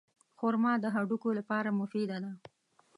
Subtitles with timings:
[0.39, 2.31] خرما د هډوکو لپاره مفیده ده.